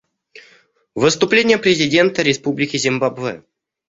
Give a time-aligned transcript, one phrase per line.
[0.95, 3.43] Выступление президента Республики Зимбабве.